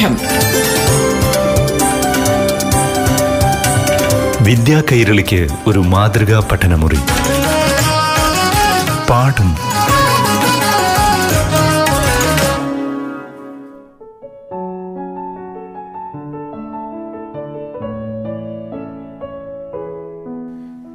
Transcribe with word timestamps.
പാഠം 0.00 0.16
വിദ്യാ 4.44 4.82
കൈരളിക്ക് 4.92 5.48
ഒരു 5.66 5.78
മാതൃകാ 5.78 6.48
പഠനമുറി. 6.52 6.98
പാഠം. 9.10 9.54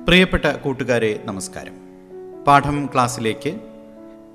പ്രിയപ്പെട്ട 0.05 0.45
കൂട്ടുകാരെ 0.45 1.21
നമസ്കാരം. 1.25 1.73
പാഠം 2.47 2.89
ക്ലാസ്സിലേക്ക് 2.93 3.55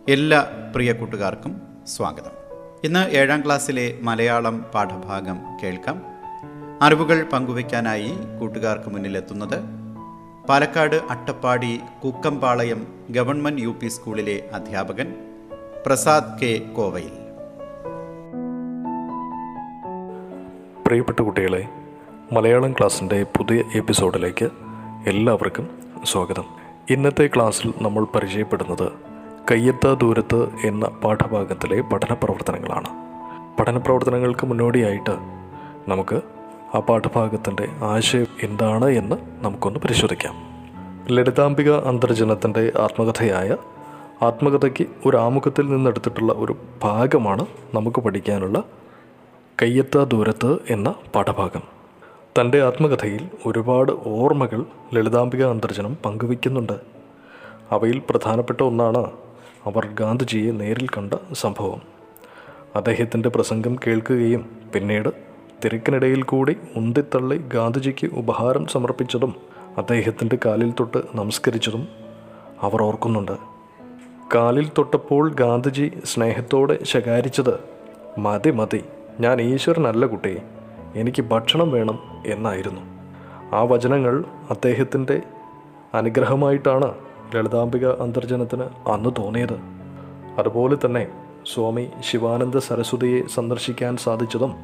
എല്ലാ 0.09 0.46
പ്രിയ 0.75 0.93
കൂട്ടുകാർക്കും 0.93 1.62
സ്വാഗതം. 1.87 2.39
ഇന്ന് 2.85 3.11
ഏഴാം 3.11 3.45
ക്ലാസ്സിലെ 3.45 3.98
മലയാളം 4.02 4.65
പാഠഭാഗം 4.75 5.38
കേൾക്കാം. 5.62 6.02
അറിവുകൾ 6.83 7.27
പങ്കുവയ്ക്കാനായി 7.33 8.12
കൂട്ടുകാർക്ക് 8.41 8.91
മുന്നിലെത്തുന്നത് 8.91 9.59
പാലക്കാട് 10.48 10.97
അട്ടപ്പാടി 11.11 11.80
കുക്കമ്പാളയം 12.05 12.87
ഗവൺമെന്റ് 13.11 13.62
യു 13.62 13.74
സ്കൂളിലെ 13.87 14.51
അധ്യാപകൻ 14.52 15.15
പ്രസാദ് 15.87 16.41
കെ 16.41 16.59
കോവയിൽ. 16.77 17.12
പ്രിയപ്പെട്ട 20.87 21.21
കുട്ടികളെ 21.21 21.69
മലയാളം 22.33 22.73
ക്ലാസ്സിന്റെ 22.73 23.23
പുതിയ 23.23 23.62
എപ്പിസോഡിലേക്ക് 23.74 24.49
എല്ലാവർക്കും 25.07 25.69
സ്വാഗതം. 26.05 26.45
ഇന്നത്തെ 26.91 27.30
ക്ലാസ്സിൽ 27.35 27.74
നമ്മൾ 27.83 28.05
പരിചയപ്പെടുന്നത് 28.05 29.09
കയ്യെത്താ 29.51 29.95
ദൂരത്ത് 29.95 30.49
എന്ന 30.65 30.89
പാഠഭാഗത്തിലെ 30.89 31.80
പഠന 31.80 32.15
പ്രവർത്തനങ്ങളാണ് 32.15 32.89
പഠന 33.61 33.79
പ്രവർത്തനങ്ങൾക്ക് 33.79 34.47
മുന്നോടിയായിട്ട് 34.47 35.11
നമുക്ക് 35.91 36.21
ആ 36.74 36.79
പാഠഭാഗത്തിന്റെ 36.79 37.69
ആശയം 37.85 38.27
എന്താണ് 38.43 38.85
എന്ന് 38.85 39.16
നമുക്കൊന്ന് 39.45 39.80
പരിശോധിക്കാം. 39.80 40.35
ലളിതാംബിക 41.10 41.73
അന്തർജനത്തിന്റെ 41.73 42.73
ആത്മകഥയായ 42.79 43.57
ആത്മകഥയ്ക്ക് 44.23 44.87
ഒരു 45.07 45.16
ആമുഖത്തിൽ 45.16 45.66
നിന്നെടുത്തിട്ടുള്ള 45.66 46.32
ഒരു 46.32 46.57
ഭാഗമാണ് 46.82 47.47
നമുക്ക് 47.75 48.01
പഠിക്കാനുള്ള 48.01 48.63
കയ്യെത്താ 49.63 50.04
ദൂരത്ത് 50.04 50.59
എന്ന 50.71 50.95
പാഠഭാഗം. 51.15 51.63
തന്റെ 52.41 52.63
ആത്മകഥയിൽ 52.63 53.29
ഒരുപാട് 53.47 53.93
ഓർമ്മകൾ 54.07 54.65
ലളിതാംബിക 54.95 55.45
അന്തർജനം 55.45 55.97
പങ്കുവയ്ക്കുന്നുണ്ട്. 56.04 56.73
അവയിൽ 57.71 58.02
പ്രധാനപ്പെട്ട 58.10 58.63
ഒന്നാണ് 58.63 59.10
അവർ 59.66 59.87
ഗാന്ധിജിയെ 59.87 60.53
നേരിൽ 60.53 60.87
കണ്ട 60.89 61.15
സംഭവം. 61.33 61.80
അദ്ദേഹത്തിന്റെ 62.77 63.29
പ്രസംഗം 63.29 63.77
കേൾക്കുകയും 63.87 64.56
പിന്നീട് 64.75 65.09
തിരക്കിനിടയിൽ 65.65 66.22
കൂടി 66.22 66.56
ഉന്തിത്തള്ളി 66.77 67.37
ഗാന്ധിജിക്ക് 67.55 68.06
ഉപഹാരം 68.06 68.66
സമർപ്പിച്ചതും 68.66 69.34
അദ്ദേഹത്തിന്റെ 69.78 70.38
കാലിൽ 70.47 70.72
തൊട്ട് 70.81 70.99
നമസ്കരിച്ചതും 71.15 71.88
അവർ 72.62 72.83
ഓർക്കുന്നുണ്ട്. 72.83 73.33
കാലിൽ 74.34 74.71
തൊട്ടപ്പോൾ 74.78 75.34
ഗാന്ധിജി 75.34 75.93
സ്നേഹത്തോടെ 76.05 76.78
ശകാരിച്ചത് 76.84 77.61
മതി 78.19 78.50
മതി 78.50 78.84
ഞാൻ 79.21 79.41
ഈശ്വരനല്ല 79.41 80.06
കുട്ടി 80.06 80.38
എനിക്ക് 80.94 81.22
ഭക്ഷണം 81.22 81.71
വേണം 81.71 81.99
എന്നായിരുന്നു. 82.27 82.81
ആ 83.56 83.62
വചനങ്ങൾ 83.62 84.25
അദ്ദേഹത്തിന്റെ 84.50 85.22
അനുഗ്രഹമായിട്ടാണ് 85.94 86.94
ലളിതാംബിക 87.34 87.86
അന്തർജനത്തിന് 87.86 88.62
അന്ന് 88.62 89.10
തോന്നിയത്. 89.19 89.60
അതുപോലെ 90.38 90.76
തന്നെ 90.84 91.09
സ്വാമി 91.54 91.91
ശിവാനന്ദ 92.00 92.59
സരസ്വതിയെ 92.59 93.22
സന്ദർശിക്കാൻ 93.26 93.97
സാധിച്ചതും 93.97 94.54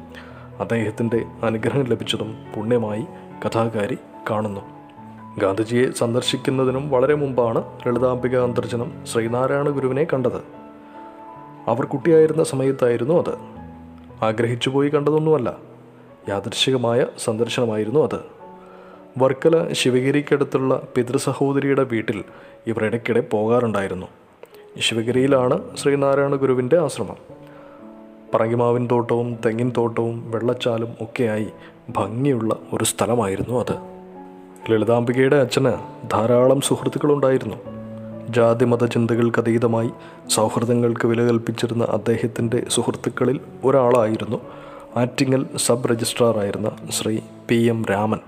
അദ്ദേഹത്തിന്റെ 0.59 1.25
അനുഗ്രഹം 1.43 1.83
ലഭിച്ചതും 1.83 2.35
പുണ്യമായി 2.55 3.05
കഥാകാരി 3.45 3.97
കാണുന്നു. 4.31 4.61
ഗാന്ധിജിയെ 5.37 5.91
സന്ദർശിക്കുന്നതിനും 5.91 6.89
വളരെ 6.89 7.13
മുമ്പാണ് 7.13 7.63
ലളിതാംബിക 7.87 8.37
അന്തർജനം 8.37 9.05
ശ്രീനാരായണ 9.05 9.69
ഗുരുവിനെ 9.69 10.03
കണ്ടത്. 10.03 10.43
അവർ 11.67 11.85
കുട്ടിയായിരുന്ന 11.85 12.43
സമയത്തായിരുന്നു 12.43 13.13
അത്. 13.13 13.37
ആഗ്രഹിച്ചു 14.25 14.69
പോയി 14.69 14.89
കണ്ടതൊന്നുമല്ല. 14.89 15.57
യാദൃശികമായ 16.29 17.05
സന്ദർശനമായിരുന്നു 17.17 17.99
അത്. 17.99 18.36
വർക്കല 19.17 19.73
ശിവഗിരിക്കടുത്തുള്ള 19.73 20.81
പിതൃസഹോദരിയുടെ 20.95 21.83
വീട്ടിൽ 21.83 22.23
ഇവർ 22.67 22.85
ഇടയ്ക്കിടെ 22.85 23.19
പോകാറുണ്ടായിരുന്നു. 23.19 24.07
ശിവഗിരിയിലാണ് 24.79 25.77
ശ്രീനാരായണ 25.77 26.35
ഗുരുവിന്റെ 26.35 26.77
ആശ്രമം. 26.77 27.15
പറങ്കിമാവിൻ 28.33 28.87
തോട്ടവും 28.91 29.37
തെങ്ങിൻ 29.45 29.71
തോട്ടവും 29.77 30.31
വെള്ളച്ചാലും 30.31 30.87
ഒക്കെയായി 31.01 31.47
ഭംഗിയുള്ള 31.89 32.55
ഒരു 32.73 32.83
സ്ഥലമായിരുന്നു 32.83 33.59
അത്. 33.59 33.75
ലളിതാംബികയുടെ 34.71 35.35
അച്ഛന് 35.35 35.73
ധാരാളം 36.11 36.61
സുഹൃത്തുക്കളുണ്ടായിരുന്നു. 36.61 37.55
ജാതിമത 38.29 38.85
ചിന്തകൾക്കതീതമായി 38.85 39.89
സൗഹൃദങ്ങൾക്ക് 40.29 41.07
വില 41.07 41.21
കൽപ്പിച്ചിരുന്ന 41.21 41.83
അദ്ദേഹത്തിന്റെ 41.83 42.63
സുഹൃത്തുക്കളിൽ 42.69 43.39
ഒരാളായിരുന്നു 43.65 44.37
ആറ്റിങ്ങൽ 44.95 45.45
സബ് 45.57 45.87
രജിസ്ട്രാറായിരുന്ന 45.87 46.71
ശ്രീ 46.89 47.19
പി 47.49 47.55
എം 47.55 47.85
രാമൻ. 47.85 48.19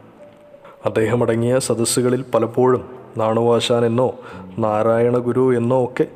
അദ്ദേഹമടങ്ങിയ 0.86 1.60
സദസ്സുകളിൽ 1.60 2.26
പലപ്പോഴും 2.34 2.86
നാണുവാശാൻ 3.18 3.86
എന്നോ 3.86 4.16
നാരായണ 4.60 5.18
ഗുരു 5.18 5.58
എന്നോ 5.58 5.84
ഒക്കെ 5.84 6.08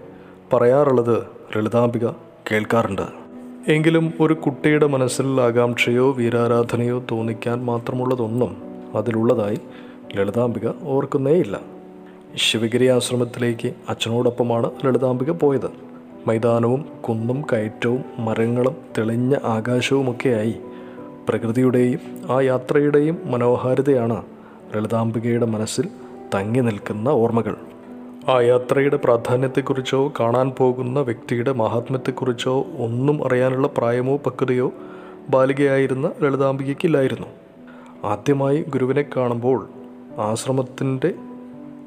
പറയാറുള്ളത് 0.53 1.23
ലളിതാംബിക 1.57 2.07
കേൾക്കാറുണ്ട്. 2.51 3.01
എങ്കിലും 3.67 4.13
ഒരു 4.21 4.33
കുട്ടിയുടെ 4.33 4.87
മനസ്സിൽ 4.87 5.41
ആകാംക്ഷയോ 5.41 6.11
വീരാരാധനയോ 6.11 7.03
തോന്നിക്കാൻ 7.11 7.65
മാത്രമുള്ളതൊന്നും 7.65 8.57
അതിലുള്ളതായി 8.95 9.59
ലളിതാംബിക 10.15 10.69
ഓർക്കുന്നേയില്ല. 10.83 11.59
ശിവഗിരി 12.35 12.85
ആശ്രമത്തിലേക്ക് 12.85 13.73
അച്ഛനോടൊപ്പമാണ് 13.89 14.71
ലളിതാംബിക 14.85 15.31
പോയത്. 15.31 15.69
മൈതാനവും 16.27 16.85
കുന്നും 17.09 17.43
കയറ്റവും 17.53 18.03
മരങ്ങളും 18.19 18.75
തെളിഞ്ഞ 18.97 19.35
ആകാശവുമൊക്കെയായി 19.43 20.55
പ്രകൃതിയുടെയും 21.29 21.99
ആ 22.31 22.41
യാത്രയുടെയും 22.41 23.17
മനോഹാരിതയാണ് 23.25 24.23
ലളിതാംബികയുടെ 24.75 25.45
മനസ്സിൽ 25.45 25.87
തങ്ങി 26.35 26.59
നിൽക്കുന്ന 26.59 27.09
ഓർമ്മകൾ. 27.09 27.55
ആ 28.29 28.41
യാത്രയുടെ 28.41 28.97
പ്രാധാന്യത്തെക്കുറിച്ചോ 28.97 30.13
കാണാൻ 30.19 30.51
പോകുന്ന 30.57 30.99
വ്യക്തിയുടെ 30.99 31.51
മഹാത്മ്യത്തെക്കുറിച്ചോ 31.51 32.65
ഒന്നും 32.77 33.27
അറിയാനുള്ള 33.27 33.67
പ്രായമോ 33.67 34.17
പക്വതയോ 34.17 34.73
ബാലികയായിരുന്ന 35.29 36.11
ലളിതാംബികയ്ക്കില്ലായിരുന്നു. 36.21 37.27
ആദ്യമായി 38.05 38.65
ഗുരുവിനെ 38.69 39.05
കാണുമ്പോൾ 39.17 39.69
ആശ്രമത്തിന്റെ 40.19 41.13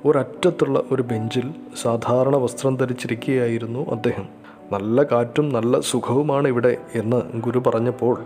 ഒരറ്റത്തുള്ള 0.04 0.82
ഒരു 0.92 1.02
ബെഞ്ചിൽ 1.02 1.50
സാധാരണ 1.82 2.36
വസ്ത്രം 2.36 2.76
ധരിച്ചിരിക്കുകയായിരുന്നു 2.76 3.90
അദ്ദേഹം. 3.90 4.26
നല്ല 4.72 5.02
കാറ്റും 5.02 5.48
നല്ല 5.48 5.80
സുഖവുമാണ് 5.80 6.48
ഇവിടെ 6.48 6.76
എന്ന് 6.94 7.22
ഗുരു 7.34 7.58
പറഞ്ഞപ്പോൾ 7.58 8.16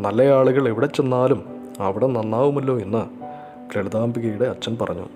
നല്ല 0.00 0.22
ആളുകൾ 0.22 0.68
എവിടെ 0.68 0.86
ചെന്നാലും 0.86 1.44
അവിടെ 1.80 2.06
നന്നാവുമല്ലോ 2.06 2.80
എന്ന് 2.80 3.23
ലളിതാംബികയുടെ 3.76 4.44
അച്ഛൻ 4.44 4.76
പറഞ്ഞു 4.80 5.06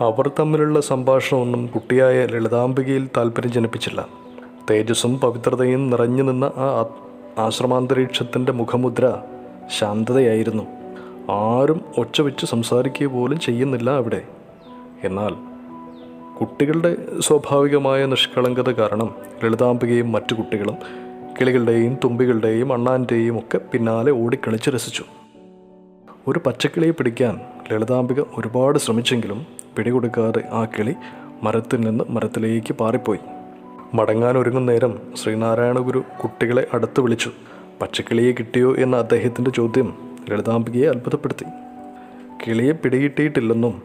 അവർ 0.00 0.30
തമ്മിലുള്ള 0.38 0.80
സംഭാഷണമൊന്നും 0.80 1.66
കുട്ടിയായ 1.66 2.26
ലളിതാംബികയിൽ 2.26 3.08
താല്പര്യം 3.16 3.52
ജനിപ്പിച്ചില്ല. 3.52 4.06
തേജസ്സും 4.70 5.20
പവിത്രതയും 5.20 5.90
നിറഞ്ഞു 5.90 6.22
നിന്ന 6.22 6.44
ആ 6.44 6.84
ആശ്രമാന്തരീക്ഷത്തിന്റെ 7.38 8.52
മുഖമുദ്ര 8.52 9.16
ശാന്തതയായിരുന്നു. 9.78 10.62
ആരും 11.30 11.80
ഒച്ച 11.98 12.20
വെച്ച് 12.20 12.46
സംസാരിക്കുക 12.46 13.06
പോലും 13.06 13.40
ചെയ്യുന്നില്ല 13.40 13.90
അവിടെ. 13.90 14.22
എന്നാൽ 15.04 15.34
കുട്ടികളുടെ 16.40 16.96
സ്വാഭാവികമായ 17.20 18.06
നിഷ്കളങ്കത 18.06 18.70
കാരണം 18.72 19.14
ലളിതാംബികയും 19.44 20.12
മറ്റു 20.12 20.34
കുട്ടികളും 20.34 20.74
കിളികളുടെയും 21.40 21.98
തുമ്പികളുടെയും 22.04 22.72
അണ്ണാന്റെയും 22.72 23.38
ഒക്കെ 23.38 23.58
പിന്നാലെ 23.58 24.12
ഓടിക്കളിച്ച് 24.12 24.70
രസിച്ചു. 24.70 25.04
ഒരു 26.28 26.40
പച്ചക്കിളിയെ 26.46 26.90
പിടിക്കാൻ 26.90 27.40
ലളിതാംബിക 27.72 28.20
ഒരുപാട് 28.20 28.78
ശ്രമിച്ചെങ്കിലും 28.78 29.46
പിടികൊടുക്കാതെ 29.76 30.44
ആ 30.52 30.64
കിളി 30.64 30.94
മരത്തിൽ 31.42 31.80
നിന്ന് 31.80 32.04
മരത്തിലേക്ക് 32.10 32.72
പാറിപ്പോയി. 32.74 33.18
മടങ്ങാൻ 33.94 34.38
ഒരുങ്ങും 34.38 34.66
നേരം 34.66 34.98
ശ്രീനാരായണ 35.16 35.78
ഗുരു 35.78 36.04
കുട്ടികളെ 36.22 36.66
അടുത്ത് 36.74 37.00
വിളിച്ചു. 37.00 37.30
പച്ചക്കിളിയെ 37.82 38.32
കിട്ടിയോ 38.32 38.76
എന്ന 38.76 38.96
അദ്ദേഹത്തിന്റെ 38.96 39.50
ചോദ്യം 39.50 39.94
ലളിതാംബികയെ 40.30 40.88
അത്ഭുതപ്പെടുത്തി. 40.88 41.44
കിളിയെ 42.46 42.72
പിടികിട്ടിയിട്ടില്ലെന്നും 42.72 43.82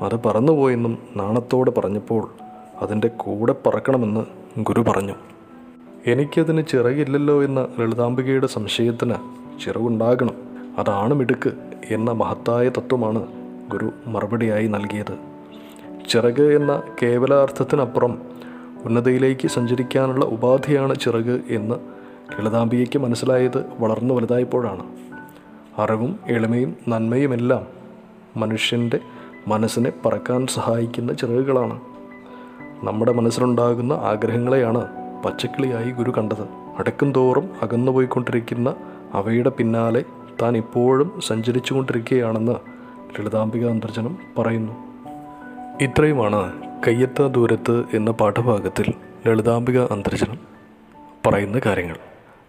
അത് 0.00 0.22
പറന്നുപോയെന്നും 0.22 0.98
നാണത്തോടെ 1.16 1.70
പറഞ്ഞപ്പോൾ 1.70 2.30
അതിന്റെ 2.80 3.08
കൂടെ 3.08 3.54
പറക്കണമെന്ന് 3.66 4.24
ഗുരു 4.58 4.80
പറഞ്ഞു. 4.80 5.14
എനിക്കതിന് 6.06 6.62
ചിറകില്ലല്ലോ 6.68 7.44
എന്ന 7.44 7.66
ലളിതാംബികയുടെ 7.80 8.46
സംശയത്തിന് 8.46 9.14
ചിറകുണ്ടാകണം. 9.64 10.45
അതാണ് 10.78 11.14
മിടുക്ക് 11.14 11.52
എന്ന 11.90 12.12
മഹത്തായ 12.12 12.68
തത്വമാണ് 12.68 13.26
ഗുരു 13.68 13.90
മറുപടിയായി 14.06 14.66
നൽകിയത്. 14.66 15.18
ചിറക് 16.08 16.42
എന്ന 16.42 16.82
കേവലാർത്ഥത്തിനപ്പുറം 17.02 18.22
ഉന്നതിയിലേക്ക് 18.84 19.48
സഞ്ചരിക്കാനുള്ള 19.48 20.24
ഉപാധിയാണ് 20.24 20.96
ചിറക് 20.96 21.40
എന്ന് 21.50 21.74
ലളിതാംബികയ്ക്ക് 22.32 22.98
മനസ്സിലായത് 22.98 23.64
വളർന്നു 23.78 24.14
വലുതായപ്പോഴാണ്. 24.14 24.82
അറിവും 25.78 26.20
എളിമയും 26.26 26.76
നന്മയുമെല്ലാം 26.88 27.66
മനുഷ്യന്റെ 28.36 29.00
മനസ്സിനെ 29.48 29.92
പറക്കാൻ 30.06 30.46
സഹായിക്കുന്ന 30.46 31.12
ചിറകുകളാണ്. 31.12 31.80
നമ്മുടെ 32.82 33.12
മനസ്സിലുണ്ടാകുന്ന 33.12 33.92
ആഗ്രഹങ്ങളെയാണ് 33.92 34.88
പച്ചക്കിളിയായി 35.22 35.90
ഗുരു 35.90 36.12
കണ്ടത്. 36.18 36.42
അടുക്കും 36.78 37.12
തോറും 37.12 37.50
അകന്നുപോയിക്കൊണ്ടിരിക്കുന്ന 37.62 38.74
അവയുടെ 39.12 39.50
പിന്നാലെ 39.50 40.04
താൻ 40.42 40.56
ഇപ്പോഴും 40.56 41.20
സഞ്ചരിച്ചു 41.20 41.74
കൊണ്ടിരിക്കുകയാണെന്ന് 41.74 42.52
ലളിതാംബിക 43.18 43.68
അന്തർജനം 43.68 44.18
പറയുന്നു. 44.38 44.72
ഇത്രയുമാണ് 45.80 46.62
കയ്യെത്ത 46.86 47.22
ദൂരത്ത് 47.22 47.84
എന്ന 47.94 48.10
പാഠഭാഗത്തിൽ 48.10 48.92
ലളിതാംബിക 49.26 49.80
അന്തർജനം 49.80 50.38
പറയുന്ന 51.26 51.60
കാര്യങ്ങൾ. 51.66 51.96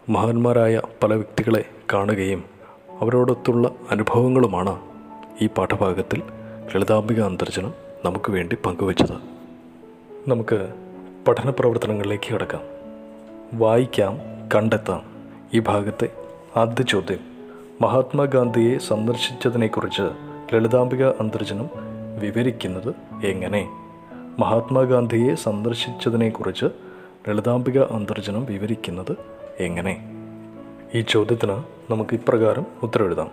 മഹാന്മാരായ 0.09 0.81
പല 1.03 1.13
വ്യക്തികളെ 1.13 1.65
കാണുകയും 1.93 2.43
അവരോടൊത്തുള്ള 3.01 3.71
അനുഭവങ്ങളുമാണ് 3.91 4.79
ഈ 5.41 5.47
പാഠഭാഗത്തിൽ 5.47 6.21
ലളിതാംബിക 6.75 7.21
അന്തർജനം 7.21 7.73
നമുക്ക് 8.05 8.31
വേണ്ടി 8.31 8.57
പങ്കുവച്ചത്. 8.65 9.13
നമുക്ക് 10.27 10.73
പഠന 11.27 11.49
പ്രവർത്തനങ്ങളിലേക്ക് 11.49 12.33
കിടക്കാം. 12.33 12.61
വായിക്കാം 13.53 14.17
കണ്ടെത്താം. 14.55 15.01
ഈ 15.53 15.59
ഭാഗത്തെ 15.59 16.09
ആദ്യ 16.57 16.83
ചോദ്യം. 16.83 17.36
മഹാത്മാഗാന്ധിയെ 17.81 18.77
സന്ദർശിച്ചതിനെക്കുറിച്ച് 18.77 20.01
ലളിതാംബിക 20.53 21.03
അന്തർജനം 21.03 21.69
വിവരിക്കുന്നത് 22.19 22.95
എങ്ങനെ? 23.25 23.69
മഹാത്മാഗാന്ധിയെ 24.39 25.35
സന്ദർശിച്ചതിനെക്കുറിച്ച് 25.35 26.65
ലളിതാംബിക 27.29 27.79
അന്തർജനം 27.79 28.45
വിവരിക്കുന്നത് 28.45 29.17
എങ്ങനെ? 29.59 30.09
ഈ 30.95 31.01
ചോദ്യത്തിന് 31.01 31.63
നമുക്ക് 31.91 32.15
ഇപ്രകാരം 32.15 32.65
ഉത്തരവെഴുതാം 32.83 33.29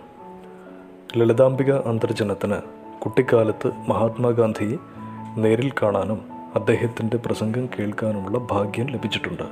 ലളിതാംബിക 1.17 1.71
അന്തർജനത്തിന് 1.73 2.55
കുട്ടിക്കാലത്ത് 3.01 3.67
മഹാത്മാഗാന്ധിയെ 3.67 4.77
നേരിൽ 5.37 5.71
കാണാനും 5.71 6.21
അദ്ദേഹത്തിന്റെ 6.55 7.17
പ്രസംഗം 7.17 7.69
കേൾക്കാനുമുള്ള 7.79 8.37
ഭാഗ്യം 8.37 8.87
ലഭിച്ചിട്ടുണ്ട്. 8.87 9.43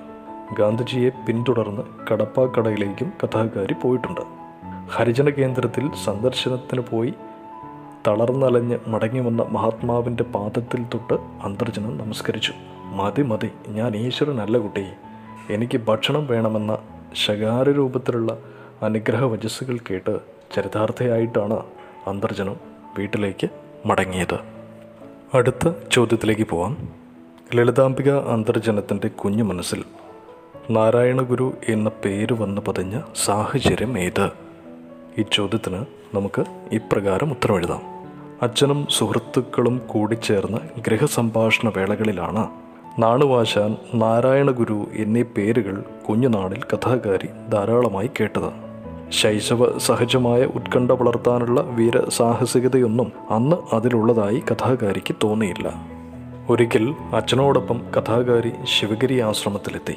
ഗാന്ധിജിയെ 0.60 1.10
പിന്തുടർന്ന് 1.28 1.82
കടപ്പാക്കടയിലേക്കും 2.12 3.14
കഥാകാരി 3.24 3.74
പോയിട്ടുണ്ട്. 3.74 4.43
ഹരിജന 4.90 5.30
കേന്ദ്രത്തിൽ 5.30 5.92
സന്ദർശനത്തിന് 6.06 6.82
പോയി 6.82 7.14
തളർന്നലഞ്ഞ് 8.08 8.80
മടങ്ങി 8.88 9.20
വന്ന 9.20 9.42
മഹാത്മാവിന്റെ 9.44 10.24
പാദത്തിൽ 10.24 10.84
തൊട്ട് 10.84 11.14
അന്തർജനം 11.14 11.98
നമസ്കരിച്ചു. 11.98 12.54
മതി 12.78 13.22
മതി 13.22 13.50
ഞാൻ 13.68 13.96
ഈശ്വരനല്ല 13.96 14.58
കുട്ടി. 14.58 14.86
എനിക്ക് 15.50 15.78
ഭക്ഷണം 15.78 16.28
വേണമെന്ന 16.28 16.78
ശകാര 17.14 17.70
രൂപത്തിലുള്ള 17.70 18.38
അനുഗ്രഹ 18.82 19.24
വചസ്സുകൾ 19.24 19.78
കേട്ട് 19.78 20.20
ചരിതാർത്ഥയായിട്ടാണ് 20.56 21.64
അന്തർജനം 22.08 22.56
വീട്ടിലേക്ക് 22.98 23.50
മടങ്ങിയത്. 23.86 24.40
അടുത്ത 25.34 25.72
ചോദ്യത്തിലേക്ക് 25.92 26.48
പോവാം. 26.48 26.90
ലളിതാംബിക 27.56 28.10
അന്തർജനത്തിന്റെ 28.10 29.08
കുഞ്ഞു 29.08 29.44
മനസ്സിൽ 29.44 29.84
നാരായണഗുരു 30.70 31.54
എന്ന 31.70 31.92
പേര് 32.06 32.34
വന്ന് 32.34 32.62
പതിഞ്ഞ 32.62 33.02
സാഹചര്യം 33.26 34.00
ഏത്? 34.00 34.43
ഈ 35.18 35.26
ചോദ്യത്തിന് 35.32 35.86
നമുക്ക് 36.16 36.46
ഇപ്രകാരം 36.72 37.32
ഉത്തരവെഴുതാം 37.32 37.82
അച്ഛനും 38.42 38.88
സുഹൃത്തുക്കളും 38.90 39.82
കൂടിച്ചേർന്ന് 39.88 40.58
ഗൃഹസംഭാഷണ 40.88 41.72
വേളകളിലാണ് 41.78 42.48
നാണുവാശാൻ 43.00 43.78
നാരായണഗുരു 43.94 44.88
എന്നീ 44.96 45.22
പേരുകൾ 45.22 45.84
കുഞ്ഞുനാളിൽ 46.10 46.62
കഥാകാരി 46.74 47.28
ധാരാളമായി 47.52 48.10
കേട്ടത്. 48.20 48.52
ശൈശവ 49.10 49.78
സഹജമായ 49.78 50.44
ഉത്കണ്ഠ 50.44 50.92
വളർത്താനുള്ള 50.92 51.62
വീരസാഹസികതയൊന്നും 51.62 53.12
അന്ന് 53.30 53.76
അതിലുള്ളതായി 53.76 54.44
കഥാകാരിക്ക് 54.52 55.16
തോന്നിയില്ല. 55.24 55.74
ഒരിക്കൽ 56.50 56.96
അച്ഛനോടൊപ്പം 57.14 57.82
കഥാകാരി 57.98 58.52
ശിവഗിരി 58.64 59.20
ആശ്രമത്തിലെത്തി. 59.20 59.96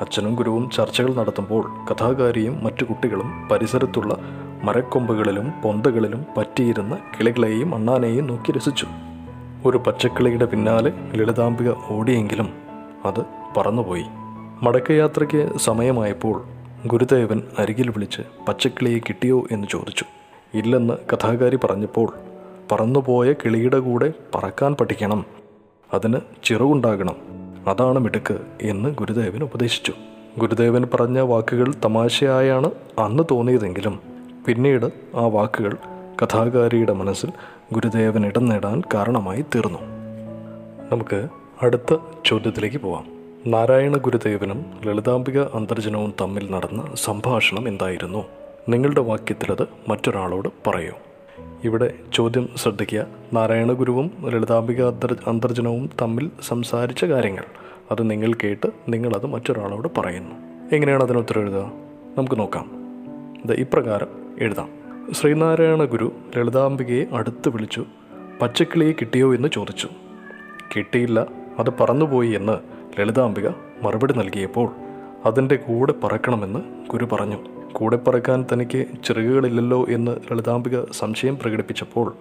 അച്ഛനും 0.00 0.34
ഗുരുവും 0.34 0.70
ചർച്ചകൾ 0.70 1.14
നടത്തുമ്പോൾ 1.14 1.70
കഥാകാരിയും 1.90 2.64
മറ്റു 2.64 2.84
കുട്ടികളും 2.84 3.48
പരിസരത്തുള്ള 3.48 4.16
മരക്കൊമ്പുകളിലും 4.64 5.52
പൊന്തകളിലും 5.64 6.24
പറ്റിയിരുന്ന 6.36 6.98
കിളികളെയും 7.20 7.74
അണ്ണാനെയും 7.74 8.26
നോക്കി 8.26 8.52
രസിച്ചു. 8.52 8.86
ഒരു 9.66 9.78
പച്ചക്കിളിയുടെ 9.78 10.44
പിന്നാലെ 10.44 10.92
ലളിതാംബിക 11.14 11.72
ഓടിയെങ്കിലും 11.90 12.52
അത് 13.04 13.24
പറന്നുപോയി. 13.56 14.04
മടക്കയാത്രയ്ക്ക് 14.62 15.58
സമയമായപ്പോൾ 15.58 16.44
ഗുരുദേവൻ 16.86 17.42
അരികിൽ 17.58 17.90
വിളിച്ച് 17.90 18.22
പച്ചക്കിളിയെ 18.48 18.98
കിട്ടിയോ 18.98 19.46
എന്ന് 19.50 19.68
ചോദിച്ചു. 19.70 20.04
ഇല്ലെന്ന് 20.54 20.94
കഥാകാരി 21.12 21.56
പറഞ്ഞപ്പോൾ 21.56 22.12
പറന്നുപോയ 22.72 23.32
കിളിയുടെ 23.32 23.78
കൂടെ 23.78 24.12
പറക്കാൻ 24.34 24.74
പഠിക്കണം. 24.74 25.24
അതിന് 25.94 26.16
ചിറവുണ്ടാകണം 26.44 27.16
അതാണ് 27.66 27.98
മിടുക്ക് 27.98 28.38
എന്ന് 28.62 28.88
ഗുരുദേവൻ 28.88 29.42
ഉപദേശിച്ചു. 29.42 29.92
ഗുരുദേവൻ 30.38 30.88
പറഞ്ഞ 30.94 31.20
വാക്കുകൾ 31.20 31.74
തമാശയായാണ് 31.84 32.70
അന്ന് 32.98 33.22
തോന്നിയതെങ്കിലും 33.30 34.17
പിന്നീട് 34.48 34.92
ആ 35.14 35.26
വാക്കുകൾ 35.26 35.76
കഥാകാരിയുടെ 36.22 36.92
മനസ്സിൽ 36.92 37.32
ഗുരുദേവൻ 37.72 38.26
ഇടം 38.26 38.46
നേടാൻ 38.46 38.82
കാരണമായി 38.94 39.44
തീർന്നു. 39.54 39.78
നമുക്ക് 40.92 41.28
അടുത്ത 41.62 41.96
ചോദ്യത്തിലേക്ക് 42.26 42.76
പോവാം. 42.76 43.04
നാരായണ 43.46 43.96
ഗുരുദേവനും 43.96 44.66
ലളിതാംബിക 44.86 45.40
അന്തർജനവും 45.40 46.14
തമ്മിൽ 46.20 46.50
നടന്ന 46.50 46.84
സംഭാഷണം 46.94 47.68
എന്തായിരുന്നു? 47.68 48.24
നിങ്ങളുടെ 48.68 49.00
വാക്യത്തിലത് 49.00 49.68
മറ്റൊരാളോട് 49.88 50.48
പറയൂ. 50.66 50.92
ഇവിടെ 51.64 51.94
ചോദ്യം 52.12 52.48
ശ്രദ്ധിക്കുക. 52.56 53.06
നാരായണ 53.32 53.72
ഗുരുവും 53.72 54.10
ലളിതാംബിക 54.24 54.84
അന്തർ 54.84 55.16
അന്തർജനവും 55.26 55.90
തമ്മിൽ 56.02 56.30
സംസാരിച്ച 56.42 57.04
കാര്യങ്ങൾ. 57.04 57.44
അത് 57.90 58.10
നിങ്ങൾ 58.10 58.32
കേട്ട് 58.32 58.66
നിങ്ങളത് 58.88 59.26
മറ്റൊരാളോട് 59.26 59.88
പറയുന്നു. 59.98 60.34
എങ്ങനെയാണ് 60.74 61.02
അതിന് 61.02 61.18
ഉത്തരം 61.18 61.40
എഴുതുക? 61.40 61.72
നമുക്ക് 62.18 62.38
നോക്കാം. 62.38 62.70
ഇപ്രകാരം 63.54 64.27
എഴുതാം. 64.38 64.68
ശ്രീനാരായണ 65.12 65.84
ഗുരു 65.84 66.12
ലളിതാംബികയെ 66.36 67.04
അടുത്ത് 67.12 67.48
വിളിച്ചു 67.48 67.84
പച്ചക്കിളിയെ 68.40 68.92
കിട്ടിയോ 68.92 69.34
എന്ന് 69.34 69.48
ചോദിച്ചു. 69.54 69.88
കിട്ടിയില്ല 70.76 71.26
അത് 71.58 71.70
പറന്നുപോയി 71.80 72.28
എന്ന് 72.28 72.52
ലളിതാംബിക 73.00 73.48
മറുപടി 73.82 74.14
നൽകിയപ്പോൾ 74.18 74.72
അതിന്റെ 75.26 75.56
കൂടെ 75.56 75.94
പറക്കണമെന്ന് 76.04 76.60
ഗുരു 76.90 77.04
പറഞ്ഞു. 77.04 77.36
കൂടെ 77.72 77.96
പറക്കാൻ 77.96 78.46
തനിക്ക് 78.52 78.86
ചിറകുകളില്ലല്ലോ 79.04 79.86
എന്ന് 79.88 80.16
ലളിതാംബിക 80.32 80.80
സംശയം 80.92 81.38
പ്രകടിപ്പിച്ചപ്പോൾ 81.38 82.14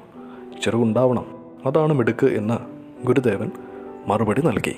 ചിറകുണ്ടാവണം 0.63 1.25
അതാണ് 1.65 1.93
മിടുക്ക് 1.93 2.25
എന്ന് 2.25 2.57
ഗുരുദേവൻ 3.07 3.51
മറുപടി 4.07 4.41
നൽകി. 4.41 4.75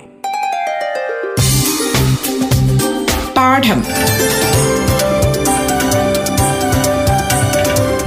പാഠം. 3.36 3.82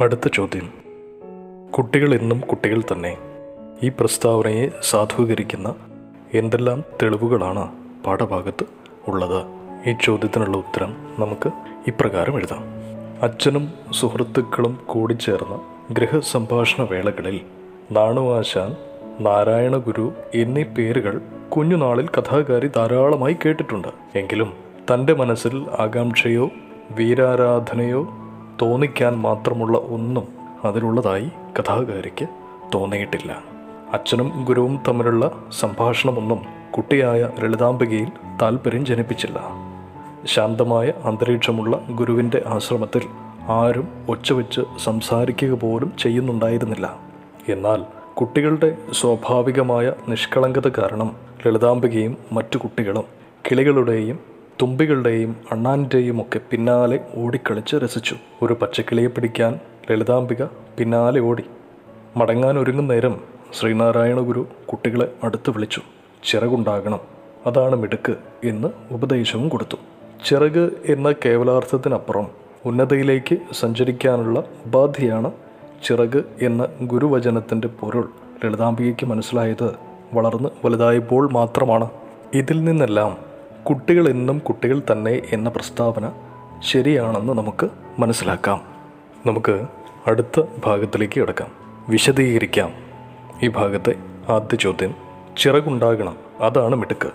അടുത്ത 0.00 0.28
ചോദ്യം. 0.32 0.72
കുട്ടികൾ 1.70 2.14
എന്നും 2.14 2.40
കുട്ടികൾ 2.40 2.82
തന്നെ. 2.92 3.16
ഈ 3.82 3.88
പ്രസ്താവനയെ 3.88 4.68
സാധൂകരിക്കുന്ന 4.82 5.74
എന്തെല്ലാം 6.34 6.84
തെളിവുകളാണ് 7.02 7.72
പാഠഭാഗത്ത് 8.06 8.66
ഉള്ളത്? 9.08 9.42
ഈ 9.90 9.94
ചോദ്യത്തിനുള്ള 10.02 10.56
ഉത്തരം 10.56 10.96
നമുക്ക് 11.18 11.50
ഇപ്രകാരം 11.86 12.36
എഴുതാം. 12.36 12.64
അച്ഛനും 13.22 13.72
സുഹൃത്തുക്കളും 13.92 14.78
കൂടിച്ചേർന്ന 14.86 15.60
ഗൃഹസംഭാഷണ 15.92 16.84
വേളകളിൽ 16.84 17.40
നാണുവാശാൻ 17.92 18.76
നാരായണ 19.20 19.76
ഗുരു 19.76 20.12
എന്നീ 20.34 20.62
പേരുകൾ 20.62 21.20
കുഞ്ഞുനാളിൽ 21.48 22.08
കഥാകാരി 22.08 22.66
ധാരാളമായി 22.66 23.36
കേട്ടിട്ടുണ്ട്. 23.44 23.88
എങ്കിലും 24.14 24.52
തന്റെ 24.94 25.14
മനസ്സിൽ 25.14 25.66
ആകാംക്ഷയോ 25.78 26.50
വീരാരാധനയോ 26.90 28.23
തോന്നിക്കാൻ 28.62 29.14
മാത്രമുള്ള 29.18 29.78
ഒന്നും 29.78 30.28
അതിലുള്ളതായി 30.64 31.30
കഥാകാരിക്ക് 31.58 32.26
തോന്നിയിട്ടില്ല. 32.74 33.36
അച്ഛനും 33.92 34.44
ഗുരുവും 34.44 34.80
തമ്മിലുള്ള 34.88 35.30
സംഭാഷണമൊന്നും 35.52 36.42
കുട്ടിയായ 36.70 37.30
ലളിതാംബികയിൽ 37.40 38.08
താല്പര്യം 38.42 38.86
ജനിപ്പിച്ചില്ല. 38.86 39.40
ശാന്തമായ 40.24 40.92
അന്തരീക്ഷമുള്ള 41.04 41.80
ഗുരുവിന്റെ 41.90 42.42
ആശ്രമത്തിൽ 42.46 43.02
ആരും 43.48 43.88
ഒച്ചവെച്ച് 44.08 44.60
സംസാരിക്കുക 44.84 45.52
പോലും 45.52 45.92
ചെയ്യുന്നുണ്ടായിരുന്നില്ല. 45.98 46.96
എന്നാൽ 47.48 47.84
കുട്ടികളുടെ 48.14 48.76
സ്വാഭാവികമായ 48.92 49.92
നിഷ്കളങ്കത 50.08 50.68
കാരണം 50.68 51.16
ലളിതാംബികയും 51.46 52.16
മറ്റു 52.32 52.58
കുട്ടികളും 52.58 53.04
കിളികളുടെയും 53.50 54.33
തുമ്പികളുടെയും 54.62 55.36
അണ്ണാന്റെയും 55.52 56.20
ഒക്കെ 56.20 56.40
പിന്നാലെ 56.50 57.00
ഓടിക്കളിച്ച് 57.14 57.76
രസിച്ചു. 57.76 58.16
ഒരു 58.42 58.54
പച്ചക്കിളിയെ 58.62 59.06
പിടിക്കാൻ 59.06 59.60
ലളിതാംബിക 59.90 60.44
പിന്നാലെ 60.78 61.20
ഓടി. 61.20 61.44
മടങ്ങാൻ 62.16 62.58
ഒരുങ്ങും 62.58 62.88
നേരം 62.88 63.20
ശ്രീനാരായണ 63.52 64.20
ഗുരു 64.20 64.46
കുട്ടികളെ 64.66 65.12
അടുത്ത് 65.24 65.50
വിളിച്ചു. 65.50 65.80
ചിറകുണ്ടാകണം. 66.24 67.00
അതാണ് 67.46 67.76
മിടുക്ക് 67.76 68.14
എന്ന് 68.44 68.68
ഉപദേശവും 68.90 69.48
കൊടുത്തു. 69.48 69.76
ചിറക് 70.24 70.70
എന്ന 70.88 71.14
കേവലാർത്ഥത്തിനപ്പുറം 71.24 72.26
ഉന്നതയിലേക്ക് 72.64 73.36
സഞ്ചരിക്കാനുള്ള 73.52 74.44
ഉപാധിയാണ് 74.66 75.32
ചിറക് 75.84 76.24
എന്ന 76.42 76.68
ഗുരുവചനത്തിന്റെ 76.82 77.68
പൊരുൾ. 77.68 78.08
ലളിതാംബികയ്ക്ക് 78.44 79.06
മനസ്സിലായത് 79.06 79.74
വളർന്ന് 80.14 80.48
വലുതായപ്പോൾ 80.64 81.30
മാത്രമാണ്. 81.30 81.90
ഇതിൽ 82.34 82.64
നിന്നെല്ലാം 82.64 83.33
കുട്ടികൾ 83.68 84.08
എന്നും 84.08 84.38
കുട്ടികൾ 84.38 84.82
തന്നെ 84.92 85.22
എന്ന 85.32 85.48
പ്രസ്താവന 85.48 86.12
ശരിയാണെന്ന് 86.58 87.32
നമുക്ക് 87.32 87.68
മനസ്സിലാക്കാം. 87.98 88.60
നമുക്ക് 89.26 89.66
അടുത്ത 90.06 90.42
ഭാഗത്തിലേക്ക് 90.64 91.20
കിടക്കാം. 91.20 91.48
വിശദീകരിക്കാം. 91.88 92.70
ഈ 93.42 93.48
ഭാഗത്തെ 93.48 93.94
ആദ്യ 94.28 94.56
ചോദ്യം 94.56 94.94
ചിറകുണ്ടാകണം. 95.38 96.16
അതാണ് 96.40 96.76
മിടുക്ക്. 96.76 97.10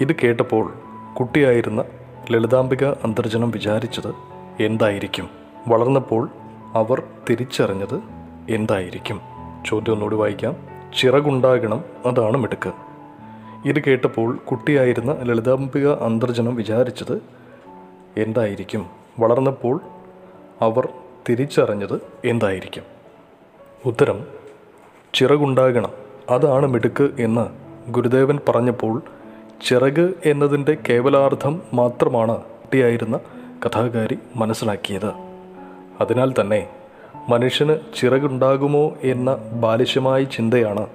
ഇത് 0.00 0.12
കേട്ടപ്പോൾ 0.12 0.74
കുട്ടിയായിരുന്ന 1.20 1.84
ലളിതാംബിക 2.30 2.84
അന്തർജനം 2.84 3.50
വിചാരിച്ചത് 3.50 4.14
എന്തായിരിക്കും? 4.62 5.28
വളർന്നപ്പോൾ 5.68 6.28
അവർ 6.74 7.02
തിരിച്ചറിഞ്ഞത് 7.30 8.00
എന്തായിരിക്കും? 8.50 9.20
ചോദ്യം 9.66 9.92
ഒന്നുകൂടി 9.92 10.16
വായിക്കാം. 10.16 10.56
ചിറകുണ്ടാകണം 10.98 11.84
അതാണ് 12.06 12.36
മിടുക്ക്. 12.36 12.89
ഇത് 13.64 13.84
കേട്ടപ്പോൾ 13.84 14.36
കുട്ടിയായിരുന്ന 14.36 15.16
ലളിതാംബിക 15.22 15.88
അന്തർജനം 15.88 16.56
വിചാരിച്ചത് 16.56 17.22
എന്തായിരിക്കും? 18.16 18.86
വളർന്നപ്പോൾ 19.18 19.80
അവർ 20.60 20.88
തിരിച്ചറിഞ്ഞത് 21.28 22.00
എന്തായിരിക്കും? 22.24 22.82
ഉത്തരം 23.86 24.26
ചിറകുണ്ടാകണം. 25.14 25.90
അതാണ് 26.30 26.66
മിടുക്ക് 26.66 27.10
എന്ന് 27.18 27.46
ഗുരുദേവൻ 27.90 28.38
പറഞ്ഞപ്പോൾ 28.48 29.02
ചിറക് 29.68 30.14
എന്നതിന്റെ 30.24 30.76
കേവലാർത്ഥം 30.88 31.62
മാത്രമാണ് 31.74 32.36
കുട്ടിയായിരുന്ന 32.36 33.20
കഥാകാരി 33.66 34.18
മനസ്സിലാക്കിയത്. 34.36 35.12
അതിനാൽ 36.00 36.34
തന്നെ 36.40 36.68
മനുഷ്യന് 37.28 37.76
ചിറകുണ്ടാകുമോ 37.96 38.96
എന്ന 39.02 39.34
ബാലിശമായ 39.34 40.24
ചിന്തയാണ് 40.24 40.86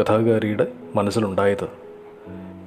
കഥാകാരിയുടെ 0.00 0.66
മനസ്സിലുണ്ടായത്. 0.96 1.87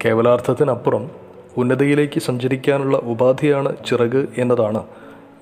കേവലാർത്ഥത്തിനപ്പുറം 0.06 1.10
ഉന്നതിയിലേക്ക് 1.58 2.20
സഞ്ചരിക്കാനുള്ള 2.20 2.98
ഉപാധിയാണ് 2.98 3.76
ചിറക് 3.86 4.28
എന്നതാണ് 4.38 4.84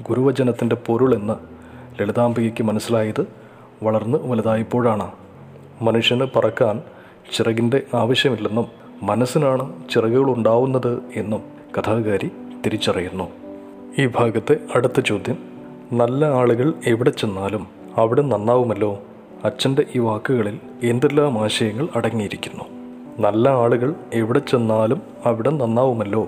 ഗുരുവചനത്തിന്റെ 0.02 0.76
പൊരുളെന്ന് 0.76 1.34
ലളിതാംബികയ്ക്ക് 2.02 2.64
മനസ്സിലായത് 2.64 3.28
വളർന്ന് 3.84 4.18
വലുതായപ്പോഴാണ്. 4.18 5.12
മനുഷ്യന് 5.82 6.28
പറക്കാൻ 6.36 6.82
ചിറകിന്റെ 7.38 7.82
ആവശ്യമില്ലെന്നും 7.94 8.68
മനസ്സിനാണ് 9.04 9.90
ചിറകുകൾ 9.90 10.34
ഉണ്ടാവുന്നത് 10.34 11.00
എന്നും 11.16 11.42
കഥാകാരി 11.78 12.32
തിരിച്ചറിയുന്നു. 12.66 13.30
ഈ 14.02 14.06
ഭാഗത്തെ 14.08 14.58
അടുത്ത 14.76 15.00
ചോദ്യം 15.00 15.38
നല്ല 15.94 16.26
ആളുകൾ 16.26 16.74
എവിടെ 16.88 17.10
ചെന്നാലും 17.10 17.68
അവിടെ 17.98 18.22
നന്നാവുമല്ലോ? 18.22 19.00
അച്ഛന്റെ 19.44 19.86
ഈ 19.96 20.00
വാക്കുകളിൽ 20.00 20.60
എന്തെല്ലാം 20.84 21.44
ആശയങ്ങൾ 21.44 21.88
അടങ്ങിയിരിക്കുന്നു? 21.96 22.79
നല്ല 23.20 23.50
ആളുകൾ 23.50 23.96
എവിടെ 24.14 24.40
ചെന്നാലും 24.40 25.02
അവിടെ 25.26 25.50
നന്നാവുമല്ലോ. 25.50 26.28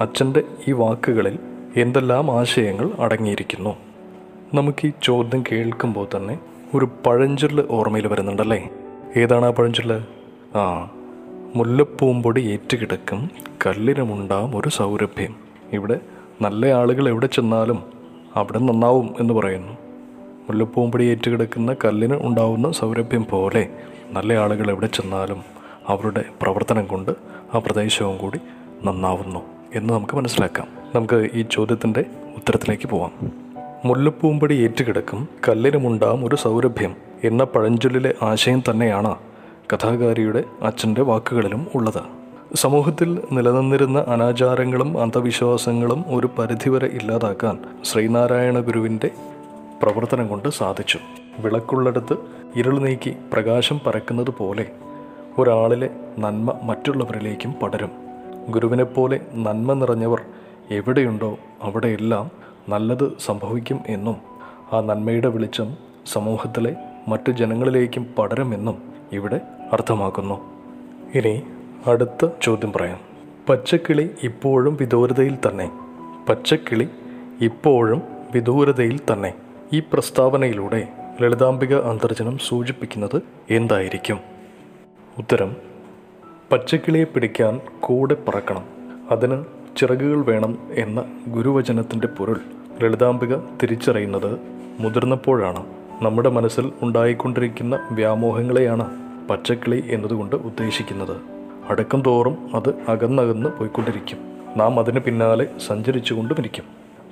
അച്ഛന്റെ 0.00 0.42
ഈ 0.68 0.72
വാക്കുകളിൽ 0.72 1.38
എന്തെല്ലാം 1.76 2.40
ആശയങ്ങൾ 2.40 2.90
അടങ്ങിയിരിക്കുന്നു? 3.00 3.76
നമുക്ക് 4.54 4.86
ഈ 4.86 4.92
ചോദ്യം 5.02 5.44
കേൾക്കുമ്പോൾ 5.52 6.06
തന്നെ 6.16 6.38
ഒരു 6.74 6.88
പഴഞ്ചൊല്ല് 7.06 7.62
ഓർമ്മയിൽ 7.70 8.06
വരുന്നുണ്ടല്ലേ? 8.06 8.68
ഏതാണ് 9.16 9.46
ആ 9.46 9.50
പഴഞ്ചൊല്ല്? 9.50 10.00
ആ 10.58 10.90
മുല്ലപ്പൂമ്പൊടി 11.56 12.40
ഏറ്റുകിടക്കും 12.40 13.30
കല്ലിനുമുണ്ടാവും 13.66 14.56
ഒരു 14.56 14.68
സൗരഭ്യം. 14.68 15.34
ഇവിടെ 15.72 16.00
നല്ല 16.42 16.66
ആളുകൾ 16.66 17.08
എവിടെ 17.08 17.26
ചെന്നാലും 17.26 17.82
അവിടെ 18.36 18.58
നന്നാവും 18.58 19.14
എന്ന് 19.20 19.34
പറയുന്നു. 19.34 19.72
മുല്ലപ്പൂമ്പൊടി 20.48 21.04
ഏറ്റുകിടക്കുന്ന 21.04 21.76
കല്ലിന് 21.84 22.16
ഉണ്ടാവുന്ന 22.22 22.72
സൗരഭ്യം 22.72 23.26
പോലെ 23.30 23.68
നല്ല 24.10 24.32
ആളുകൾ 24.32 24.70
എവിടെ 24.70 24.86
ചെന്നാലും 24.86 25.59
അവരുടെ 25.90 26.24
പ്രവർത്തനം 26.42 26.86
കൊണ്ട് 26.86 27.10
ആ 27.54 27.58
പ്രദേശവും 27.58 28.18
കൂടി 28.18 28.38
നന്നാവുന്നു 28.84 29.40
എന്ന് 29.74 29.94
നമുക്ക് 29.94 30.16
മനസ്സിലാക്കാം. 30.16 30.68
നമുക്ക് 30.94 31.30
ഈ 31.34 31.44
ചോദ്യത്തിന്റെ 31.50 32.04
ഉത്തരത്തിലേക്ക് 32.36 32.88
പോവാം. 32.88 33.12
മുല്ലപ്പൂമ്പടി 33.84 34.54
ഏറ്റുകിടക്കും 34.54 35.28
കല്ലിനുമുണ്ടാം 35.48 36.26
ഒരു 36.26 36.36
സൗരഭ്യം 36.36 36.96
എന്ന 37.24 37.44
പഴഞ്ചൊല്ലിലെ 37.44 38.14
ആശയം 38.22 38.62
തന്നെയാണ് 38.70 39.16
കഥാകാരിയുടെ 39.74 40.44
അച്ഛന്റെ 40.62 41.02
വാക്കുകളിലും 41.02 41.66
ഉള്ളത്. 41.74 42.02
സമൂഹത്തിൽ 42.54 43.22
നിലനിന്നിരുന്ന 43.32 44.04
അനാചാരങ്ങളും 44.08 45.02
അന്ധവിശ്വാസങ്ങളും 45.02 46.04
ഒരു 46.08 46.30
പരിധിവരെ 46.38 46.86
ഇല്ലാതാക്കാൻ 46.86 47.58
ശ്രീനാരായണ 47.84 48.58
ഗുരുവിന്റെ 48.58 49.10
പ്രവർത്തനം 49.82 50.28
കൊണ്ട് 50.28 50.48
സാധിച്ചു. 50.48 50.98
വിളക്കുള്ളിടത്ത് 51.38 52.16
ഇരുൾ 52.56 52.78
നീക്കി 52.78 53.16
പ്രകാശം 53.32 53.80
പരക്കുന്നത് 53.86 54.30
പോലെ 54.30 54.66
ഒരാളിലെ 55.38 55.90
നന്മ 56.18 56.60
മറ്റുള്ളവരിലേക്കും 56.62 57.52
പടരും. 57.52 57.90
ഗുരുവിനെപ്പോലെ 58.48 59.20
നന്മ 59.34 59.72
നിറഞ്ഞവർ 59.72 60.22
എവിടെയുണ്ടോ 60.70 61.38
അവിടെയെല്ലാം 61.62 62.30
നല്ലത് 62.68 63.12
സംഭവിക്കും 63.20 63.80
എന്നും 63.86 64.16
ആ 64.72 64.80
നന്മയുടെ 64.80 65.28
വെളിച്ചം 65.28 65.76
സമൂഹത്തിലെ 66.06 66.76
മറ്റു 67.08 67.30
ജനങ്ങളിലേക്കും 67.30 68.06
പടരുമെന്നും 68.18 68.82
ഇവിടെ 69.12 69.40
അർത്ഥമാക്കുന്നു. 69.72 70.40
ഇനി 71.14 71.42
അടുത്ത 71.86 72.28
ചോദ്യം 72.42 72.72
പറയാം. 72.72 72.98
പച്ചക്കിളി 73.48 74.10
ഇപ്പോഴും 74.22 74.76
വിദൂരതയിൽ 74.80 75.38
തന്നെ. 75.48 75.70
പച്ചക്കിളി 76.28 76.88
ഇപ്പോഴും 77.40 78.02
വിദൂരതയിൽ 78.34 79.00
തന്നെ. 79.12 79.34
ഈ 79.72 79.80
പ്രസ്താവനയിലൂടെ 79.80 80.88
ലളിതാംബിക 81.22 81.74
അന്തർജനം 81.74 82.38
സൂചിപ്പിക്കുന്നത് 82.38 83.22
എന്തായിരിക്കും? 83.50 84.39
ഉത്തരം 85.20 85.56
പച്ചക്കിളിയെ 86.52 87.04
പിടിക്കാൻ 87.04 87.60
കൂടെ 87.80 88.16
പറക്കണം. 88.28 88.64
അതിന് 89.10 89.44
ചിറകുകൾ 89.76 90.24
വേണം 90.24 90.58
എന്ന 90.70 91.04
ഗുരുവചനത്തിന്റെ 91.28 92.06
പൊരുൾ. 92.06 92.40
ലളിതാംബിക 92.82 93.36
തിരിച്ചറിയുന്നത് 93.36 94.38
മുതിർന്നപ്പോഴാണ്. 94.80 95.66
നമ്മുടെ 96.02 96.28
മനസ്സിൽ 96.28 96.72
ഉണ്ടായിക്കൊണ്ടിരിക്കുന്ന 96.82 97.88
വ്യാമോഹങ്ങളെയാണ് 97.90 98.90
പച്ചക്കിളി 99.28 99.84
എന്നതുകൊണ്ട് 99.86 100.36
ഉദ്ദേശിക്കുന്നത്. 100.36 101.16
അടുക്കും 101.68 102.02
തോറും 102.02 102.50
അത് 102.54 102.74
അകന്നകന്ന് 102.88 103.48
പോയിക്കൊണ്ടിരിക്കും. 103.48 104.18
നാം 104.56 104.78
അതിന് 104.78 105.00
പിന്നാലെ 105.00 105.46
സഞ്ചരിച്ചുകൊണ്ടുമിരിക്കും. 105.66 106.64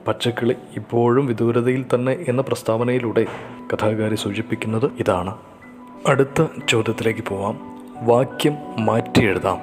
പച്ചക്കിളി 0.08 0.54
ഇപ്പോഴും 0.76 1.26
വിദൂരതയിൽ 1.26 1.84
തന്നെ 1.94 2.24
എന്ന 2.28 2.42
പ്രസ്താവനയിലൂടെ 2.42 3.26
കഥാകാരി 3.72 4.14
സൂചിപ്പിക്കുന്നത് 4.14 4.90
ഇതാണ്. 5.00 5.36
അടുത്ത 6.06 6.46
ചോദ്യത്തിലേക്ക് 6.68 7.20
പോവാം. 7.20 7.77
വാക്യം 8.02 8.56
മാറ്റി 8.78 9.20
എഴുതാം. 9.20 9.58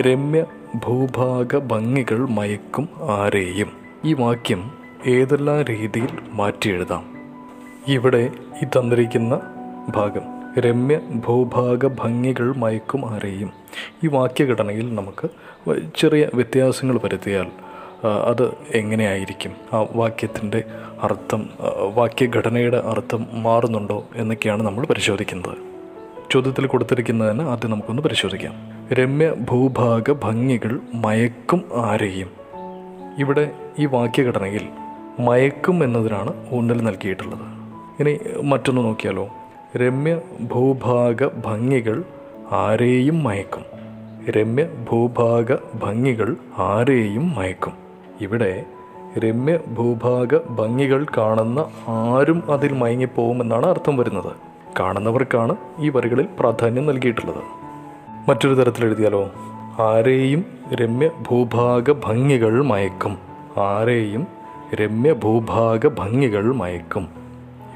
രമ്യ 0.00 0.44
ഭൂഭാഗ 0.74 1.56
ഭംഗികൾ 1.58 2.28
മയക്കും 2.28 2.88
ആരെയും. 3.02 3.70
ഈ 4.04 4.14
വാക്യം 4.14 4.70
ഏതെല്ലാം 5.06 5.62
രീതിയിൽ 5.62 6.08
മാറ്റി 6.32 6.68
എഴുതാം? 6.68 7.04
ഇവിടെ 7.88 8.30
ഈ 8.62 8.64
തന്നിരിക്കുന്ന 8.64 9.40
ഭാഗം 9.88 10.22
രമ്യ 10.58 11.00
ഭൂഭാഗ 11.26 11.86
ഭംഗികൾ 11.86 12.56
മയക്കും 12.56 13.10
ആരെയും. 13.10 13.52
ഈ 14.04 14.06
വാക്യഘടനയിൽ 14.06 14.94
നമുക്ക് 14.94 15.28
ചെറിയ 15.96 16.30
വ്യത്യാസങ്ങൾ 16.34 17.00
വരുത്തിയാൽ 17.04 17.46
അത് 18.06 18.54
എങ്ങനെയായിരിക്കും? 18.74 19.52
ആ 19.72 19.86
വാക്യത്തിന്റെ 19.92 20.64
അർത്ഥം 21.02 21.48
വാക്യഘടനയുടെ 21.94 22.76
അർത്ഥം 22.76 23.26
മാറുന്നുണ്ടോ 23.32 24.04
എന്നൊക്കെയാണ് 24.16 24.62
നമ്മൾ 24.62 24.86
പരിശോധിക്കുന്നത്. 24.86 25.73
ചോദ്യത്തിൽ 26.30 26.66
കൊടുത്തിരിക്കുന്നതിന് 26.66 27.42
ആദ്യം 27.42 27.70
നമുക്കൊന്ന് 27.70 28.02
പരിശോധിക്കാം. 28.02 28.52
രമ്യ 28.94 29.30
ഭൂഭാഗ 29.30 30.12
ഭംഗികൾ 30.12 30.80
മയക്കും 30.94 31.64
ആരെയും. 31.74 32.30
ഇവിടെ 33.18 33.50
ഈ 33.78 33.86
വാക്യഘടനയിൽ 33.86 34.68
മയക്കും 35.20 35.84
എന്നതിനാണ് 35.84 36.32
ഊന്നൽ 36.52 36.82
നൽകിയിട്ടുള്ളത്. 36.82 37.40
ഇനി 38.00 38.18
മറ്റൊന്ന് 38.42 38.84
നോക്കിയാലോ. 38.84 39.28
രമ്യ 39.76 40.20
ഭൂഭാഗ 40.40 41.26
ഭംഗികൾ 41.26 42.04
ആരെയും 42.52 43.24
മയക്കും. 43.24 43.64
രമ്യ 44.30 44.64
ഭൂഭാഗ 44.64 45.52
ഭംഗികൾ 45.74 46.36
ആരെയും 46.58 47.34
മയക്കും. 47.34 47.72
ഇവിടെ 48.20 48.64
രമ്യ 49.18 49.56
ഭൂഭാഗ 49.56 50.36
ഭംഗികൾ 50.36 51.06
കാണുന്ന 51.18 51.66
ആരും 51.88 52.52
അതിൽ 52.52 52.72
മയങ്ങിപ്പോകുമെന്നാണ് 52.72 53.66
അർത്ഥം 53.66 53.96
വരുന്നത്. 53.96 54.53
കാണുന്നവർക്കാണ് 54.78 55.56
ഈ 55.78 55.88
വരികളിൽ 55.88 56.28
പ്രാധാന്യം 56.38 56.86
നൽകിയിട്ടുള്ളത്. 56.86 57.64
മറ്റൊരു 58.30 58.54
തരത്തിൽ 58.54 58.84
എഴുതിയാലോ? 58.84 59.30
ആരെയും 59.78 60.44
രമ്യ 60.74 61.08
ഭൂഭാഗ 61.08 61.92
ഭംഗികൾ 61.92 62.64
മയക്കും. 62.64 63.18
ആരെയും 63.56 64.26
രമ്യ 64.74 65.12
ഭൂഭാഗ 65.12 65.86
ഭംഗികൾ 65.86 66.54
മയക്കും. 66.54 67.08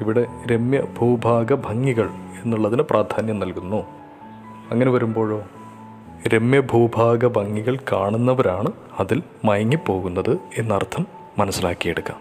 ഇവിടെ 0.01 0.25
രമ്യ 0.51 0.81
ഭൂഭാഗ 0.81 1.53
ഭംഗികൾ 1.53 2.09
എന്നുള്ളതിന് 2.43 2.81
പ്രാധാന്യം 2.81 3.39
നൽകുന്നു. 3.39 3.83
അങ്ങനെ 4.71 4.91
വരുമ്പോഴോ? 4.91 5.43
രമ്യ 6.27 6.59
ഭൂഭാഗ 6.59 7.25
ഭംഗികൾ 7.25 7.77
കാണുന്നവരാണ് 7.91 8.71
അതിൽ 8.99 9.23
മയങ്ങിപ്പോകുന്നത് 9.45 10.37
എന്നർത്ഥം 10.57 11.07
മനസ്സിലാക്കിയെടുക്കാം. 11.39 12.17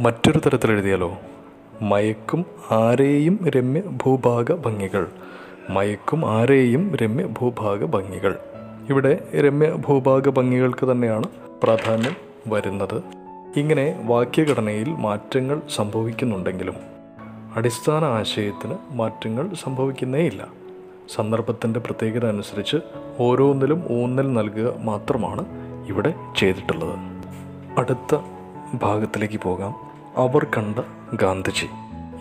മറ്റൊരു 0.00 0.38
തരത്തിൽ 0.38 0.70
എഴുതിയാലോ? 0.70 1.16
മയക്കും 1.82 2.44
ആരെയും 2.70 3.48
രമ്യ 3.48 3.80
ഭൂഭാഗ 3.80 4.52
ഭംഗികൾ. 4.52 5.06
മയക്കും 5.70 6.30
ആരെയും 6.30 6.94
രമ്യ 6.94 7.24
ഭൂഭാഗ 7.24 7.84
ഭംഗികൾ. 7.84 8.38
ഇവിടെ 8.90 9.28
രമ്യ 9.34 9.70
ഭൂഭാഗ 9.70 10.28
ഭംഗികൾക്ക് 10.28 10.92
തന്നെയാണ് 10.92 11.24
പ്രാധാന്യം 11.62 12.16
വരുന്നത്. 12.46 13.02
ഇങ്ങനെ 13.56 14.02
വാക്യഘടനയിൽ 14.06 14.88
മാറ്റങ്ങൾ 14.88 15.62
സംഭവിക്കുന്നുണ്ടെങ്കിലും 15.76 16.74
അടിസ്ഥാന 17.56 18.04
ആശയത്തിന് 18.04 18.74
മാറ്റങ്ങൾ 18.90 19.50
സംഭവിക്കുന്നേയില്ല. 19.64 20.48
സന്ദർഭത്തിന്റെ 21.14 21.80
പ്രത്യേകത 21.80 22.26
അനുസരിച്ച് 22.26 22.76
ഓരോന്നിലും 23.20 23.84
ഊന്നൽ 23.90 24.32
നൽകുക 24.32 24.74
മാത്രമാണ് 24.78 25.44
ഇവിടെ 25.88 26.14
ചെയ്തിട്ടുള്ളത്. 26.36 26.98
അടുത്ത 27.78 28.18
ഭാഗത്തിലേക്ക് 28.82 29.40
പോകാം. 29.40 29.93
അവർ 30.16 30.44
കണ്ട 30.44 30.78
ഗാന്ധിജി. 31.14 31.66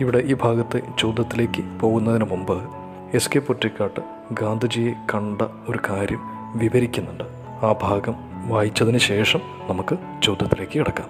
ഇവിടെ 0.01 0.17
ഈ 0.17 0.33
ഭാഗത്തെ 0.33 0.81
ചോദ്യത്തിലേക്ക് 0.99 1.79
പോകുന്നതിന് 1.79 2.23
മുമ്പ് 2.23 2.69
എസ് 3.13 3.29
കെ 3.35 3.39
പൊറ്റിക്കാട്ട് 3.39 3.99
ഗാന്ധിജിയെ 4.31 4.93
കണ്ട 4.93 5.41
ഒരു 5.41 5.79
കാര്യം 5.89 6.19
വിവരിക്കുന്നുണ്ട്. 6.55 7.23
ആ 7.65 7.75
ഭാഗം 7.81 8.15
വായിച്ചതിന് 8.49 8.97
ശേഷം 8.97 9.39
നമുക്ക് 9.69 10.21
ചോദ്യത്തിലേക്ക് 10.23 10.79
കിടക്കാം. 10.79 11.09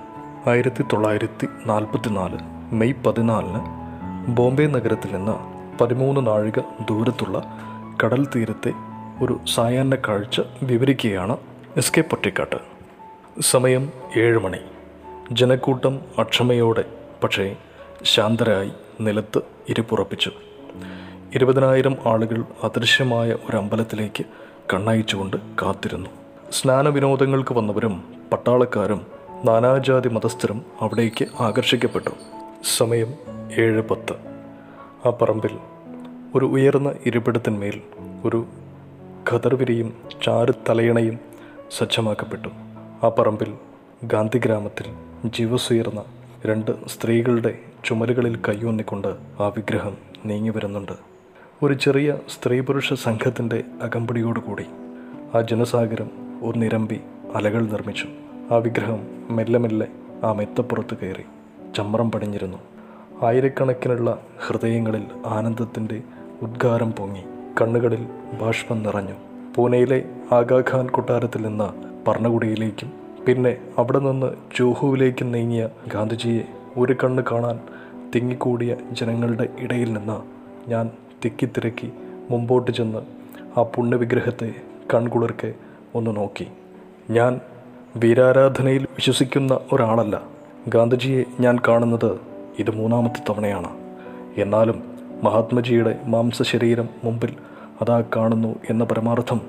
ആയിരത്തി 0.50 0.82
തൊള്ളായിരത്തി 0.82 1.48
നാൽപ്പത്തി 1.66 2.10
നാല് 2.10 2.38
മെയ് 2.74 3.04
പതിനാലിന് 3.06 3.60
ബോംബെ 4.32 4.64
നഗരത്തിൽ 4.64 5.16
നിന്ന് 5.16 5.36
പതിമൂന്ന് 5.80 6.28
നാഴിക 6.28 6.60
ദൂരത്തുള്ള 6.60 7.44
കടൽ 8.04 8.28
തീരത്തെ 8.36 8.74
ഒരു 9.22 9.40
സായാഹ്ന 9.48 9.96
കാഴ്ച 9.96 10.42
വിവരിക്കുകയാണ് 10.62 11.38
എസ് 11.78 11.94
കെ 11.98 12.02
പൊറ്റിക്കാട്ട്. 12.02 12.56
സമയം 13.42 13.92
ഏഴ് 14.18 14.40
മണി. 14.40 14.58
ജനക്കൂട്ടം 15.32 16.00
അക്ഷമയോടെ 16.20 16.86
പക്ഷേ 17.24 17.56
ശാന്തരായി 18.04 18.72
നിലത്ത് 19.02 19.42
ഇരിപ്പുറപ്പിച്ചു. 19.70 20.32
ഇരുപതിനായിരം 21.36 21.98
ആളുകൾ 22.06 22.44
അദൃശ്യമായ 22.64 23.36
ഒരു 23.50 23.58
അമ്പലത്തിലേക്ക് 23.58 24.26
കണ്ണയച്ചുകൊണ്ട് 24.74 25.38
കാത്തിരുന്നു. 25.62 26.10
സ്നാന 26.52 26.90
വിനോദങ്ങൾക്ക് 26.90 27.54
വന്നവരും 27.54 28.14
പട്ടാളക്കാരും 28.32 29.06
നാനാജാതി 29.46 30.10
മതസ്ഥരും 30.10 30.62
അവിടേക്ക് 30.82 31.26
ആകർഷിക്കപ്പെട്ടു. 31.40 32.10
സമയം 32.78 33.14
ഏഴ് 33.58 33.82
പത്ത് 33.82 34.14
ആ 35.08 35.10
പറമ്പിൽ 35.10 35.58
ഒരു 36.36 36.46
ഉയർന്ന 36.46 36.94
ഇരിപ്പിടത്തിന്മേൽ 37.06 37.82
ഒരു 38.26 38.46
ഖദർവിരിയും 39.32 39.94
ചാരു 40.24 40.54
തലയണയും 40.70 41.20
സജ്ജമാക്കപ്പെട്ടു. 41.78 42.48
ആ 43.06 43.10
പറമ്പിൽ 43.10 43.54
ഗാന്ധിഗ്രാമത്തിൽ 44.04 45.13
ജീവസുയർന്ന 45.26 46.04
രണ്ട് 46.46 46.88
സ്ത്രീകളുടെ 46.88 47.60
ചുമലുകളിൽ 47.86 48.36
കൈയൂന്നിക്കൊണ്ട് 48.36 49.08
ആ 49.40 49.48
വിഗ്രഹം 49.48 49.98
നീങ്ങി 50.26 50.50
വരുന്നുണ്ട്. 50.50 50.92
ഒരു 51.64 51.74
ചെറിയ 51.74 52.18
സ്ത്രീ 52.30 52.60
പുരുഷ 52.60 52.94
സംഘത്തിന്റെ 52.94 53.64
അകമ്പടിയോടുകൂടി 53.82 54.66
ആ 55.36 55.42
ജനസാഗരം 55.42 56.10
ഒരു 56.44 56.60
നിരമ്പി 56.60 57.02
അലകൾ 57.36 57.66
നിർമ്മിച്ചു. 57.66 58.08
ആ 58.52 58.56
വിഗ്രഹം 58.56 59.00
മെല്ലെ 59.30 59.60
മെല്ലെ 59.60 59.88
ആ 60.24 60.34
മെത്തപ്പുറത്ത് 60.34 60.98
കയറി 60.98 61.24
ചമ്രം 61.78 62.12
പടിഞ്ഞിരുന്നു. 62.12 62.58
ആയിരക്കണക്കിനുള്ള 63.26 64.22
ഹൃദയങ്ങളിൽ 64.48 65.04
ആനന്ദത്തിന്റെ 65.26 66.02
ഉദ്ഗാരം 66.42 66.92
പൊങ്ങി 66.92 67.24
കണ്ണുകളിൽ 67.62 68.08
ബാഷ്പം 68.42 68.84
നിറഞ്ഞു. 68.84 69.14
പൂനെയിലെ 69.56 70.06
ആഗാഖാൻ 70.32 70.90
കൊട്ടാരത്തിൽ 70.90 71.42
നിന്ന് 71.42 72.00
പർണകുടിയിലേക്കും 72.06 73.03
പിന്നെ 73.28 73.58
അവിടെ 73.78 74.00
നിന്ന് 74.00 74.30
ജോഹുവിലേക്ക് 74.60 75.34
നീങ്ങിയ 75.34 75.70
ഗാന്ധിജിയെ 75.88 76.44
ഒരു 76.78 76.96
കണ്ണ് 77.04 77.24
കാണാൻ 77.32 77.60
തിങ്ങിക്കൂടിയ 78.16 78.76
ജനങ്ങളുടെ 78.92 79.48
ഇടയിൽ 79.60 79.94
നിന്ന് 79.94 80.18
ഞാൻ 80.70 80.92
തിക്കിത്തിരക്കി 81.26 81.92
മുമ്പോട്ട് 82.30 82.72
ചെന്ന് 82.72 83.02
ആ 83.60 83.64
പുണ്യവിഗ്രഹത്തെ 83.64 84.56
കൺകുളിർക്കെ 84.94 85.54
ഒന്ന് 85.96 86.18
നോക്കി. 86.18 86.48
ഞാൻ 87.10 87.42
വീരാരാധനയിൽ 87.98 88.84
വിശ്വസിക്കുന്ന 88.84 89.60
ഒരാളല്ല. 89.72 90.22
ഗാന്ധിജിയെ 90.68 91.24
ഞാൻ 91.40 91.60
കാണുന്നത് 91.68 92.20
ഇത് 92.60 92.72
മൂന്നാമത്തെ 92.72 93.32
തവണയാണ്. 93.32 93.72
എന്നാലും 94.38 94.84
മഹാത്മജിയുടെ 95.24 96.00
മാംസശരീരം 96.06 96.90
മുമ്പിൽ 97.04 97.34
അതാ 97.82 98.04
കാണുന്നു 98.16 98.56
എന്ന 98.70 98.84
പരമാർത്ഥം 98.84 99.42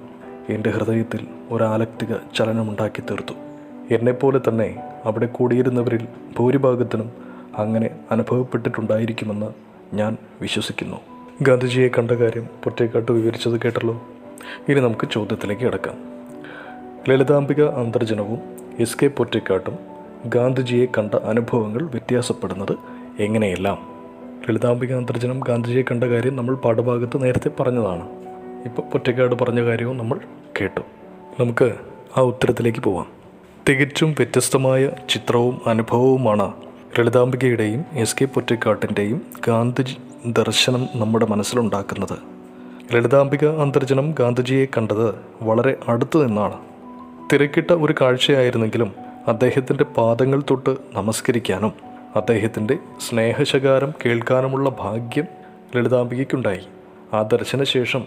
എന്റെ 0.49 0.71
ഹൃദയത്തിൽ 0.71 1.27
ഒരാലക്തിക 1.51 2.15
ചലനമുണ്ടാക്കി 2.35 3.03
തീർത്തു 3.11 3.44
എന്നെപ്പോലെ 3.91 4.41
തന്നെ 4.49 4.83
അവിടെ 5.05 5.27
കൂടിയിരുന്നവരിൽ 5.27 6.07
ഭൂരിഭാഗത്തിനും 6.39 7.11
അങ്ങനെ 7.57 7.91
അനുഭവപ്പെട്ടിട്ടുണ്ടായിരിക്കുമെന്ന് 8.11 9.47
ഞാൻ 9.95 10.17
വിശ്വസിക്കുന്നു. 10.41 10.97
ഗാന്ധിജിയെ 11.43 11.89
കണ്ട 11.89 12.11
കാര്യം 12.11 12.47
പൊറ്റേക്കാട്ട് 12.65 13.13
വിവരിച്ചത് 13.13 13.61
കേട്ടല്ലോ? 13.61 14.03
ഇനി 14.69 14.81
നമുക്ക് 14.81 15.09
ചോദ്യത്തിലേക്ക് 15.11 15.63
കിടക്കാം. 15.63 15.95
ലളിതാംബിക 17.09 17.63
അന്തർജനവും 17.63 18.39
എസ് 18.79 18.97
കെ 19.03 19.07
പൊറ്റേക്കാട്ടും 19.07 19.79
ഗാന്ധിജിയെ 20.27 20.87
കണ്ട 20.99 21.15
അനുഭവങ്ങൾ 21.15 21.83
വ്യത്യാസപ്പെടുന്നത് 21.83 22.77
എങ്ങനെയെല്ലാം? 23.19 23.79
ലളിതാംബിക 24.49 24.95
അന്തർജനം 24.95 25.41
ഗാന്ധിജിയെ 25.41 25.83
കണ്ട 25.83 26.05
കാര്യം 26.05 26.37
നമ്മൾ 26.37 26.55
പാഠഭാഗത്ത് 26.55 27.23
നേരത്തെ 27.23 27.51
പറഞ്ഞതാണ്. 27.61 28.09
ഇപ്പോൾ 28.65 28.83
പൊറ്റേക്കാട് 28.83 29.35
പറഞ്ഞ 29.35 29.65
കാര്യവും 29.65 29.99
നമ്മൾ 29.99 30.21
കേട്ടു. 30.61 30.81
നമുക്ക് 31.41 31.75
ആ 32.17 32.21
ഉത്തരത്തിലേക്ക് 32.21 32.79
പോവാം. 32.79 33.24
തികച്ചും 33.69 34.11
വ്യത്യസ്തമായ 34.11 34.91
ചിത്രവും 35.09 35.61
അനുഭവവുമാണ് 35.67 36.53
ലളിതാംബികയുടെയും 36.99 37.85
എസ് 37.93 38.17
കെ 38.21 38.25
പൊറ്റക്കാട്ടിന്റെയും 38.25 39.23
ഗാന്ധിജി 39.47 39.97
ദർശനം 40.27 40.89
നമ്മുടെ 40.95 41.27
മനസ്സിലുണ്ടാക്കുന്നത്. 41.27 42.19
ലളിതാംബിക 42.95 43.45
അന്തർജനം 43.47 44.15
ഗാന്ധിജിയെ 44.21 44.67
കണ്ടത് 44.67 45.15
വളരെ 45.43 45.77
അടുത്തു 45.89 46.27
നിന്നാണ്. 46.27 46.59
തിരക്കിട്ട 47.33 47.71
ഒരു 47.71 47.95
കാഴ്ചയായിരുന്നെങ്കിലും 48.01 48.93
അദ്ദേഹത്തിന്റെ 49.29 49.85
പാദങ്ങൾ 49.85 50.43
തൊട്ട് 50.51 50.77
നമസ്കരിക്കാനും 50.95 51.73
അദ്ദേഹത്തിന്റെ 52.17 52.79
സ്നേഹശകാരം 53.09 53.93
കേൾക്കാനുമുള്ള 54.07 54.71
ഭാഗ്യം 54.71 55.25
ലളിതാംബികയ്ക്കുണ്ടായി. 55.77 56.63
ആ 57.15 57.23
ദർശനശേഷം 57.23 58.05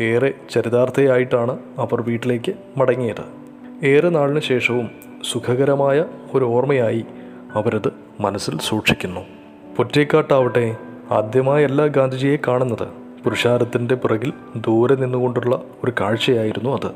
ഏറെ 0.00 0.34
ചരിതാർത്ഥയായിട്ടാണ് 0.50 1.58
അവർ 1.78 2.02
വീട്ടിലേക്ക് 2.02 2.52
മടങ്ങിയത്. 2.76 3.39
ഏറെ 3.82 4.08
നാളിന് 4.08 4.40
ശേഷവും 4.40 4.90
സുഖകരമായ 5.32 6.04
ഒരു 6.34 6.44
ഓർമ്മയായി 6.44 7.04
അവരത് 7.52 7.92
മനസ്സിൽ 8.20 8.58
സൂക്ഷിക്കുന്നു. 8.58 9.20
പൊറ്റേക്കാട്ടാവട്ടെ 9.76 10.76
ആദ്യമായല്ല 11.10 11.86
ഗാന്ധിജിയെ 11.86 12.36
കാണുന്നത്. 12.48 12.88
പുരുഷാരത്തിന്റെ 13.24 13.94
പിറകിൽ 13.94 14.32
ദൂരെ 14.56 14.94
നിന്നുകൊണ്ടുള്ള 14.94 15.62
ഒരു 15.84 15.92
കാഴ്ചയായിരുന്നു 16.00 16.70
അത്. 16.70 16.90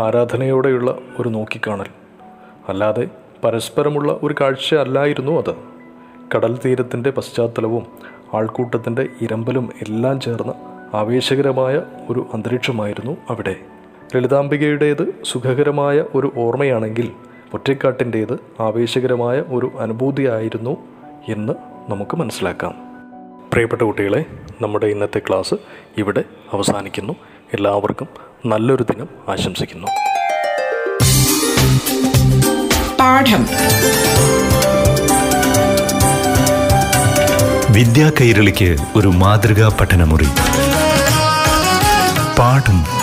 ആരാധനയോടെയുള്ള 0.00 0.98
ഒരു 1.20 1.28
നോക്കിക്കാണൽ. 1.28 1.86
അല്ലാതെ 2.68 3.08
പരസ്പരമുള്ള 3.44 4.18
ഒരു 4.22 4.34
കാഴ്ച 4.40 4.74
അല്ലായിരുന്നു 4.74 5.32
അത്. 5.32 5.54
കടൽ 6.34 6.58
തീരത്തിന്റെ 6.64 7.10
പശ്ചാത്തലവും 7.10 7.86
ആൾക്കൂട്ടത്തിന്റെ 8.34 9.08
ഇരമ്പലും 9.20 9.70
എല്ലാം 9.82 10.20
ചേർന്ന് 10.20 10.52
ആവേശകരമായ 10.96 11.82
ഒരു 12.10 12.26
അന്തരീക്ഷമായിരുന്നു 12.34 13.16
അവിടെ. 13.30 13.56
ലളിതാംബികയുടേത് 14.14 15.14
സുഖകരമായ 15.24 16.04
ഒരു 16.14 16.32
ഓർമ്മയാണെങ്കിൽ 16.36 17.10
ഒറ്റക്കാട്ടിന്റേത് 17.54 18.38
ആവേശകരമായ 18.60 19.40
ഒരു 19.40 19.72
അനുഭൂതിയായിരുന്നു 19.78 20.76
എന്ന് 21.28 21.52
നമുക്ക് 21.88 22.16
മനസ്സിലാക്കാം. 22.16 22.74
പ്രിയപ്പെട്ട 23.52 23.82
കുട്ടികളെ 23.82 24.24
നമ്മുടെ 24.62 24.86
ഇന്നത്തെ 24.86 25.18
ക്ലാസ് 25.18 25.54
ഇവിടെ 25.98 26.24
അവസാനിക്കുന്നു. 26.52 27.12
എല്ലാവർക്കും 27.54 28.08
നല്ലൊരു 28.46 28.82
ദിനം 28.82 29.08
ആശംസിക്കുന്നു. 29.28 29.86
പാഠം. 33.00 33.42
വിദ്യാ 37.74 38.12
കൈരളിക്ക് 38.20 38.76
ഒരു 38.96 39.08
മാതൃകാ 39.08 39.76
പഠനമുറി. 39.80 40.26
പാഠം 42.38 42.97